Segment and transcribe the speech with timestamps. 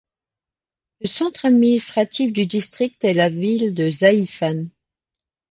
[1.01, 4.65] Le centre administratif du district est la ville de Zaïssan.